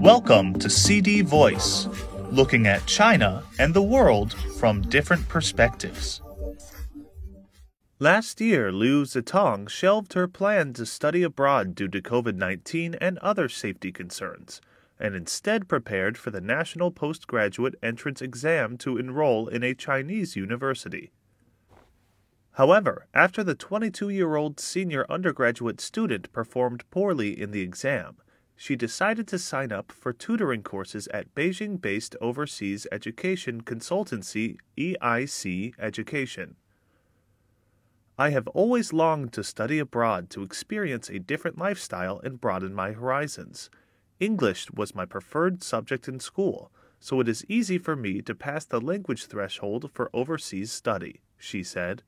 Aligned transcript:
Welcome 0.00 0.58
to 0.60 0.70
CD 0.70 1.20
Voice, 1.20 1.86
looking 2.30 2.66
at 2.66 2.86
China 2.86 3.44
and 3.58 3.74
the 3.74 3.82
world 3.82 4.32
from 4.58 4.80
different 4.80 5.28
perspectives. 5.28 6.22
Last 7.98 8.40
year, 8.40 8.72
Liu 8.72 9.02
Zitong 9.02 9.68
shelved 9.68 10.14
her 10.14 10.26
plan 10.26 10.72
to 10.72 10.86
study 10.86 11.22
abroad 11.22 11.74
due 11.74 11.88
to 11.88 12.00
COVID 12.00 12.36
19 12.36 12.94
and 12.94 13.18
other 13.18 13.46
safety 13.50 13.92
concerns, 13.92 14.62
and 14.98 15.14
instead 15.14 15.68
prepared 15.68 16.16
for 16.16 16.30
the 16.30 16.40
National 16.40 16.90
Postgraduate 16.90 17.74
Entrance 17.82 18.22
Exam 18.22 18.78
to 18.78 18.96
enroll 18.96 19.48
in 19.48 19.62
a 19.62 19.74
Chinese 19.74 20.34
university. 20.34 21.10
However, 22.52 23.06
after 23.12 23.44
the 23.44 23.54
22 23.54 24.08
year 24.08 24.36
old 24.36 24.60
senior 24.60 25.04
undergraduate 25.10 25.78
student 25.78 26.32
performed 26.32 26.88
poorly 26.90 27.38
in 27.38 27.50
the 27.50 27.60
exam, 27.60 28.16
she 28.62 28.76
decided 28.76 29.26
to 29.26 29.38
sign 29.38 29.72
up 29.72 29.90
for 29.90 30.12
tutoring 30.12 30.62
courses 30.62 31.08
at 31.14 31.34
Beijing 31.34 31.80
based 31.80 32.14
overseas 32.20 32.86
education 32.92 33.62
consultancy 33.62 34.58
EIC 34.76 35.72
Education. 35.78 36.56
I 38.18 38.28
have 38.28 38.46
always 38.48 38.92
longed 38.92 39.32
to 39.32 39.42
study 39.42 39.78
abroad 39.78 40.28
to 40.30 40.42
experience 40.42 41.08
a 41.08 41.18
different 41.18 41.56
lifestyle 41.56 42.20
and 42.22 42.38
broaden 42.38 42.74
my 42.74 42.92
horizons. 42.92 43.70
English 44.18 44.70
was 44.72 44.94
my 44.94 45.06
preferred 45.06 45.62
subject 45.62 46.06
in 46.06 46.20
school, 46.20 46.70
so 46.98 47.18
it 47.18 47.28
is 47.30 47.46
easy 47.48 47.78
for 47.78 47.96
me 47.96 48.20
to 48.20 48.34
pass 48.34 48.66
the 48.66 48.78
language 48.78 49.24
threshold 49.24 49.90
for 49.94 50.10
overseas 50.12 50.70
study, 50.70 51.22
she 51.38 51.62
said. 51.62 52.02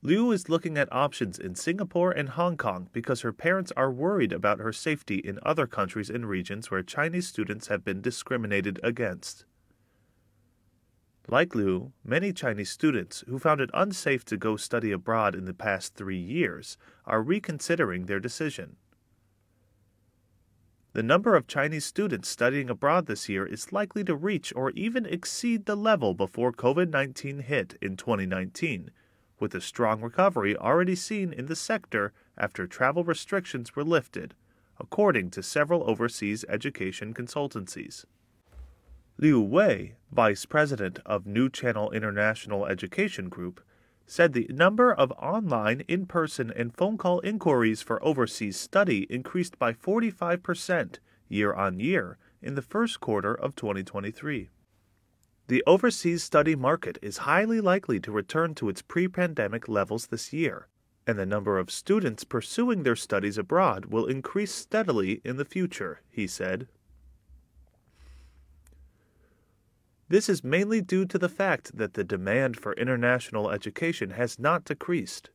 Liu 0.00 0.30
is 0.30 0.48
looking 0.48 0.78
at 0.78 0.92
options 0.92 1.40
in 1.40 1.56
Singapore 1.56 2.12
and 2.12 2.28
Hong 2.28 2.56
Kong 2.56 2.88
because 2.92 3.22
her 3.22 3.32
parents 3.32 3.72
are 3.76 3.90
worried 3.90 4.32
about 4.32 4.60
her 4.60 4.72
safety 4.72 5.16
in 5.16 5.40
other 5.42 5.66
countries 5.66 6.08
and 6.08 6.28
regions 6.28 6.70
where 6.70 6.84
Chinese 6.84 7.26
students 7.26 7.66
have 7.66 7.84
been 7.84 8.00
discriminated 8.00 8.78
against. 8.84 9.44
Like 11.26 11.52
Liu, 11.54 11.92
many 12.04 12.32
Chinese 12.32 12.70
students 12.70 13.24
who 13.26 13.40
found 13.40 13.60
it 13.60 13.70
unsafe 13.74 14.24
to 14.26 14.36
go 14.36 14.56
study 14.56 14.92
abroad 14.92 15.34
in 15.34 15.46
the 15.46 15.52
past 15.52 15.94
three 15.94 16.20
years 16.20 16.78
are 17.04 17.20
reconsidering 17.20 18.06
their 18.06 18.20
decision. 18.20 18.76
The 20.92 21.02
number 21.02 21.34
of 21.34 21.48
Chinese 21.48 21.84
students 21.84 22.28
studying 22.28 22.70
abroad 22.70 23.06
this 23.06 23.28
year 23.28 23.44
is 23.44 23.72
likely 23.72 24.04
to 24.04 24.14
reach 24.14 24.52
or 24.54 24.70
even 24.70 25.06
exceed 25.06 25.66
the 25.66 25.76
level 25.76 26.14
before 26.14 26.52
COVID 26.52 26.88
19 26.88 27.40
hit 27.40 27.76
in 27.82 27.96
2019 27.96 28.92
with 29.40 29.54
a 29.54 29.60
strong 29.60 30.00
recovery 30.00 30.56
already 30.56 30.94
seen 30.94 31.32
in 31.32 31.46
the 31.46 31.56
sector 31.56 32.12
after 32.36 32.66
travel 32.66 33.04
restrictions 33.04 33.74
were 33.74 33.84
lifted, 33.84 34.34
according 34.78 35.30
to 35.30 35.42
several 35.42 35.88
overseas 35.88 36.44
education 36.48 37.12
consultancies. 37.14 38.04
Liu 39.16 39.40
Wei, 39.40 39.96
vice 40.12 40.46
president 40.46 41.00
of 41.04 41.26
New 41.26 41.50
Channel 41.50 41.90
International 41.90 42.66
Education 42.66 43.28
Group, 43.28 43.60
said 44.06 44.32
the 44.32 44.46
number 44.48 44.92
of 44.92 45.12
online, 45.12 45.82
in 45.88 46.06
person, 46.06 46.52
and 46.54 46.74
phone 46.74 46.96
call 46.96 47.20
inquiries 47.20 47.82
for 47.82 48.02
overseas 48.02 48.58
study 48.58 49.06
increased 49.10 49.58
by 49.58 49.72
45% 49.72 50.98
year 51.28 51.52
on 51.52 51.78
year 51.80 52.16
in 52.40 52.54
the 52.54 52.62
first 52.62 53.00
quarter 53.00 53.34
of 53.34 53.54
2023. 53.54 54.48
The 55.48 55.64
overseas 55.66 56.22
study 56.22 56.54
market 56.54 56.98
is 57.00 57.18
highly 57.18 57.62
likely 57.62 57.98
to 58.00 58.12
return 58.12 58.54
to 58.56 58.68
its 58.68 58.82
pre 58.82 59.08
pandemic 59.08 59.66
levels 59.66 60.08
this 60.08 60.30
year, 60.30 60.68
and 61.06 61.18
the 61.18 61.24
number 61.24 61.58
of 61.58 61.70
students 61.70 62.22
pursuing 62.22 62.82
their 62.82 62.94
studies 62.94 63.38
abroad 63.38 63.86
will 63.86 64.04
increase 64.04 64.54
steadily 64.54 65.22
in 65.24 65.38
the 65.38 65.46
future, 65.46 66.02
he 66.10 66.26
said. 66.26 66.68
This 70.10 70.28
is 70.28 70.44
mainly 70.44 70.82
due 70.82 71.06
to 71.06 71.18
the 71.18 71.30
fact 71.30 71.78
that 71.78 71.94
the 71.94 72.04
demand 72.04 72.58
for 72.58 72.74
international 72.74 73.50
education 73.50 74.10
has 74.10 74.38
not 74.38 74.66
decreased. 74.66 75.30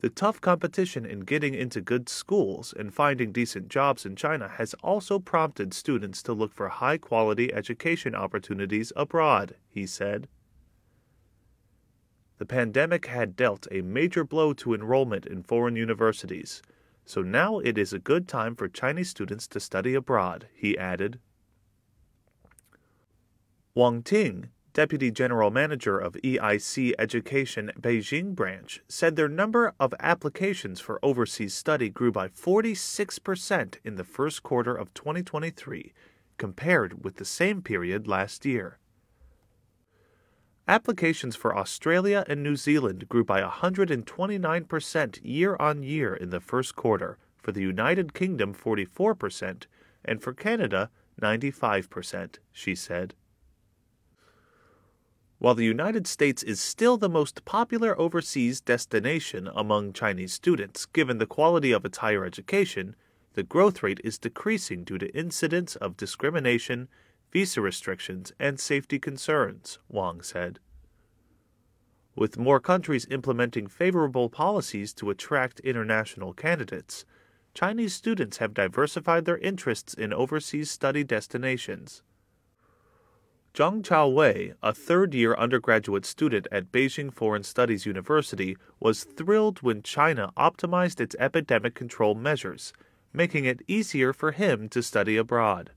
The 0.00 0.10
tough 0.10 0.40
competition 0.40 1.04
in 1.04 1.20
getting 1.20 1.54
into 1.54 1.80
good 1.80 2.08
schools 2.08 2.72
and 2.78 2.94
finding 2.94 3.32
decent 3.32 3.68
jobs 3.68 4.06
in 4.06 4.14
China 4.14 4.46
has 4.46 4.74
also 4.74 5.18
prompted 5.18 5.74
students 5.74 6.22
to 6.22 6.32
look 6.32 6.52
for 6.52 6.68
high 6.68 6.98
quality 6.98 7.52
education 7.52 8.14
opportunities 8.14 8.92
abroad, 8.94 9.56
he 9.68 9.86
said. 9.86 10.28
The 12.38 12.46
pandemic 12.46 13.06
had 13.06 13.34
dealt 13.34 13.66
a 13.72 13.82
major 13.82 14.22
blow 14.22 14.52
to 14.54 14.72
enrollment 14.72 15.26
in 15.26 15.42
foreign 15.42 15.74
universities, 15.74 16.62
so 17.04 17.20
now 17.20 17.58
it 17.58 17.76
is 17.76 17.92
a 17.92 17.98
good 17.98 18.28
time 18.28 18.54
for 18.54 18.68
Chinese 18.68 19.10
students 19.10 19.48
to 19.48 19.58
study 19.58 19.94
abroad, 19.94 20.46
he 20.54 20.78
added. 20.78 21.18
Wang 23.74 24.04
Ting, 24.04 24.50
Deputy 24.72 25.10
General 25.10 25.50
Manager 25.50 25.98
of 25.98 26.14
EIC 26.24 26.92
Education 26.98 27.72
Beijing 27.80 28.34
branch, 28.34 28.80
said 28.88 29.16
their 29.16 29.28
number 29.28 29.74
of 29.80 29.94
applications 30.00 30.80
for 30.80 30.98
overseas 31.02 31.54
study 31.54 31.88
grew 31.88 32.12
by 32.12 32.28
46% 32.28 33.76
in 33.84 33.96
the 33.96 34.04
first 34.04 34.42
quarter 34.42 34.74
of 34.74 34.94
2023 34.94 35.92
compared 36.38 37.04
with 37.04 37.16
the 37.16 37.24
same 37.24 37.60
period 37.60 38.06
last 38.06 38.46
year. 38.46 38.78
Applications 40.68 41.34
for 41.34 41.56
Australia 41.56 42.24
and 42.28 42.42
New 42.42 42.54
Zealand 42.54 43.08
grew 43.08 43.24
by 43.24 43.42
129% 43.42 45.18
year 45.22 45.56
on 45.58 45.82
year 45.82 46.14
in 46.14 46.30
the 46.30 46.40
first 46.40 46.76
quarter, 46.76 47.18
for 47.38 47.52
the 47.52 47.62
United 47.62 48.12
Kingdom 48.12 48.54
44%, 48.54 49.64
and 50.04 50.22
for 50.22 50.32
Canada 50.32 50.90
95%, 51.20 52.36
she 52.52 52.74
said. 52.74 53.14
While 55.40 55.54
the 55.54 55.64
United 55.64 56.08
States 56.08 56.42
is 56.42 56.60
still 56.60 56.96
the 56.96 57.08
most 57.08 57.44
popular 57.44 57.98
overseas 57.98 58.60
destination 58.60 59.48
among 59.54 59.92
Chinese 59.92 60.32
students 60.32 60.84
given 60.84 61.18
the 61.18 61.26
quality 61.26 61.70
of 61.70 61.84
its 61.84 61.98
higher 61.98 62.24
education, 62.24 62.96
the 63.34 63.44
growth 63.44 63.80
rate 63.80 64.00
is 64.02 64.18
decreasing 64.18 64.82
due 64.82 64.98
to 64.98 65.16
incidents 65.16 65.76
of 65.76 65.96
discrimination, 65.96 66.88
visa 67.30 67.60
restrictions, 67.60 68.32
and 68.40 68.58
safety 68.58 68.98
concerns, 68.98 69.78
Wang 69.88 70.22
said. 70.22 70.58
With 72.16 72.36
more 72.36 72.58
countries 72.58 73.06
implementing 73.08 73.68
favorable 73.68 74.28
policies 74.28 74.92
to 74.94 75.08
attract 75.08 75.60
international 75.60 76.32
candidates, 76.32 77.04
Chinese 77.54 77.94
students 77.94 78.38
have 78.38 78.54
diversified 78.54 79.24
their 79.24 79.38
interests 79.38 79.94
in 79.94 80.12
overseas 80.12 80.68
study 80.68 81.04
destinations. 81.04 82.02
Zhang 83.58 83.82
Chaowei, 83.82 84.54
a 84.62 84.72
third 84.72 85.14
year 85.14 85.34
undergraduate 85.34 86.06
student 86.06 86.46
at 86.52 86.70
Beijing 86.70 87.12
Foreign 87.12 87.42
Studies 87.42 87.86
University, 87.86 88.56
was 88.78 89.02
thrilled 89.02 89.62
when 89.62 89.82
China 89.82 90.30
optimized 90.36 91.00
its 91.00 91.16
epidemic 91.18 91.74
control 91.74 92.14
measures, 92.14 92.72
making 93.12 93.46
it 93.46 93.62
easier 93.66 94.12
for 94.12 94.30
him 94.30 94.68
to 94.68 94.80
study 94.80 95.16
abroad. 95.16 95.72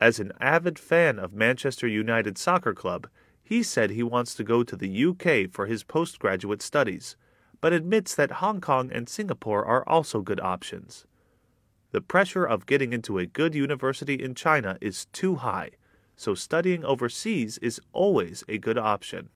As 0.00 0.18
an 0.18 0.32
avid 0.40 0.78
fan 0.78 1.18
of 1.18 1.34
Manchester 1.34 1.86
United 1.86 2.38
Soccer 2.38 2.72
Club, 2.72 3.08
he 3.42 3.62
said 3.62 3.90
he 3.90 4.02
wants 4.02 4.34
to 4.36 4.42
go 4.42 4.62
to 4.62 4.74
the 4.74 5.04
UK 5.04 5.52
for 5.52 5.66
his 5.66 5.84
postgraduate 5.84 6.62
studies, 6.62 7.18
but 7.60 7.74
admits 7.74 8.14
that 8.14 8.40
Hong 8.40 8.62
Kong 8.62 8.90
and 8.90 9.06
Singapore 9.06 9.66
are 9.66 9.86
also 9.86 10.22
good 10.22 10.40
options. 10.40 11.04
The 11.90 12.00
pressure 12.00 12.46
of 12.46 12.64
getting 12.64 12.94
into 12.94 13.18
a 13.18 13.26
good 13.26 13.54
university 13.54 14.14
in 14.14 14.34
China 14.34 14.78
is 14.80 15.04
too 15.12 15.34
high 15.34 15.72
so 16.16 16.34
studying 16.34 16.84
overseas 16.84 17.58
is 17.58 17.80
always 17.92 18.42
a 18.48 18.58
good 18.58 18.78
option, 18.78 19.28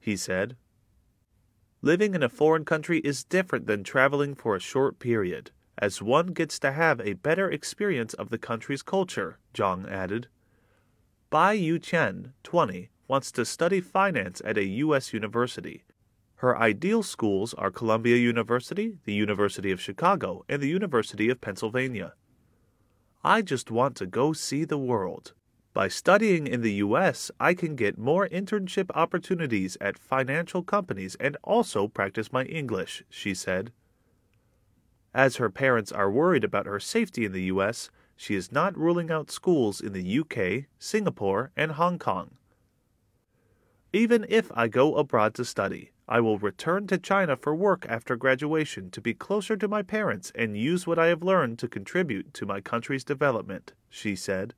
he 0.00 0.16
said. 0.16 0.56
Living 1.82 2.14
in 2.14 2.22
a 2.22 2.28
foreign 2.28 2.64
country 2.64 3.00
is 3.00 3.24
different 3.24 3.66
than 3.66 3.82
traveling 3.82 4.34
for 4.34 4.54
a 4.54 4.60
short 4.60 5.00
period, 5.00 5.50
as 5.78 6.00
one 6.00 6.28
gets 6.28 6.58
to 6.60 6.70
have 6.72 7.00
a 7.00 7.14
better 7.14 7.50
experience 7.50 8.14
of 8.14 8.30
the 8.30 8.38
country's 8.38 8.82
culture, 8.82 9.38
Zhang 9.52 9.90
added. 9.90 10.28
Bai 11.28 11.58
Yuqian, 11.58 12.32
20, 12.44 12.90
wants 13.08 13.32
to 13.32 13.44
study 13.44 13.80
finance 13.80 14.40
at 14.44 14.56
a 14.56 14.64
U.S. 14.64 15.12
university. 15.12 15.82
Her 16.36 16.56
ideal 16.56 17.02
schools 17.02 17.52
are 17.54 17.70
Columbia 17.70 18.16
University, 18.16 18.98
the 19.04 19.14
University 19.14 19.70
of 19.70 19.80
Chicago, 19.80 20.44
and 20.48 20.62
the 20.62 20.68
University 20.68 21.30
of 21.30 21.40
Pennsylvania. 21.40 22.14
I 23.24 23.42
just 23.42 23.70
want 23.70 23.96
to 23.96 24.06
go 24.06 24.32
see 24.32 24.64
the 24.64 24.78
world, 24.78 25.34
by 25.74 25.88
studying 25.88 26.46
in 26.46 26.60
the 26.60 26.74
U.S., 26.74 27.30
I 27.40 27.54
can 27.54 27.76
get 27.76 27.96
more 27.96 28.28
internship 28.28 28.90
opportunities 28.94 29.78
at 29.80 29.98
financial 29.98 30.62
companies 30.62 31.16
and 31.16 31.36
also 31.42 31.88
practice 31.88 32.32
my 32.32 32.44
English, 32.44 33.04
she 33.08 33.34
said. 33.34 33.72
As 35.14 35.36
her 35.36 35.50
parents 35.50 35.92
are 35.92 36.10
worried 36.10 36.44
about 36.44 36.66
her 36.66 36.80
safety 36.80 37.24
in 37.24 37.32
the 37.32 37.44
U.S., 37.44 37.90
she 38.16 38.34
is 38.34 38.52
not 38.52 38.78
ruling 38.78 39.10
out 39.10 39.30
schools 39.30 39.80
in 39.80 39.92
the 39.92 40.18
UK, 40.20 40.66
Singapore, 40.78 41.50
and 41.56 41.72
Hong 41.72 41.98
Kong. 41.98 42.36
Even 43.92 44.24
if 44.28 44.50
I 44.54 44.68
go 44.68 44.96
abroad 44.96 45.34
to 45.34 45.44
study, 45.44 45.92
I 46.08 46.20
will 46.20 46.38
return 46.38 46.86
to 46.88 46.98
China 46.98 47.36
for 47.36 47.54
work 47.54 47.86
after 47.88 48.16
graduation 48.16 48.90
to 48.90 49.00
be 49.00 49.14
closer 49.14 49.56
to 49.56 49.68
my 49.68 49.82
parents 49.82 50.32
and 50.34 50.56
use 50.56 50.86
what 50.86 50.98
I 50.98 51.06
have 51.06 51.22
learned 51.22 51.58
to 51.60 51.68
contribute 51.68 52.32
to 52.34 52.46
my 52.46 52.60
country's 52.60 53.04
development, 53.04 53.72
she 53.88 54.16
said. 54.16 54.54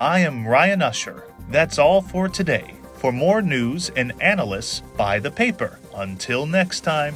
I 0.00 0.20
am 0.20 0.46
Ryan 0.46 0.82
Usher. 0.82 1.24
That's 1.50 1.78
all 1.78 2.00
for 2.02 2.28
today. 2.28 2.74
For 2.94 3.12
more 3.12 3.42
news 3.42 3.90
and 3.90 4.12
analysis, 4.20 4.82
buy 4.96 5.18
the 5.18 5.30
paper. 5.30 5.78
Until 5.94 6.46
next 6.46 6.80
time. 6.80 7.14